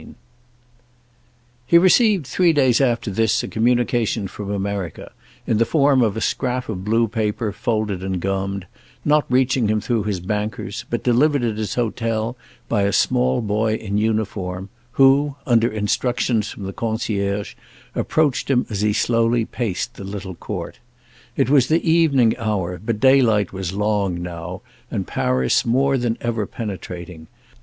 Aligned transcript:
II 0.01 0.15
He 1.67 1.77
received 1.77 2.25
three 2.25 2.53
days 2.53 2.81
after 2.81 3.11
this 3.11 3.43
a 3.43 3.47
communication 3.47 4.27
from 4.27 4.49
America, 4.49 5.11
in 5.45 5.59
the 5.59 5.63
form 5.63 6.01
of 6.01 6.17
a 6.17 6.21
scrap 6.21 6.67
of 6.69 6.83
blue 6.83 7.07
paper 7.07 7.51
folded 7.51 8.01
and 8.01 8.19
gummed, 8.19 8.65
not 9.05 9.25
reaching 9.29 9.67
him 9.67 9.79
through 9.79 10.05
his 10.05 10.19
bankers, 10.19 10.85
but 10.89 11.03
delivered 11.03 11.43
at 11.43 11.57
his 11.57 11.75
hotel 11.75 12.35
by 12.67 12.81
a 12.81 12.91
small 12.91 13.41
boy 13.41 13.75
in 13.75 13.99
uniform, 13.99 14.69
who, 14.93 15.35
under 15.45 15.71
instructions 15.71 16.49
from 16.49 16.63
the 16.63 16.73
concierge, 16.73 17.53
approached 17.93 18.49
him 18.49 18.65
as 18.71 18.81
he 18.81 18.93
slowly 18.93 19.45
paced 19.45 19.93
the 19.93 20.03
little 20.03 20.33
court. 20.33 20.79
It 21.37 21.47
was 21.47 21.67
the 21.67 21.87
evening 21.87 22.35
hour, 22.39 22.81
but 22.83 22.99
daylight 22.99 23.53
was 23.53 23.73
long 23.73 24.19
now 24.19 24.63
and 24.89 25.05
Paris 25.05 25.63
more 25.63 25.95
than 25.95 26.17
ever 26.21 26.47
penetrating. 26.47 27.27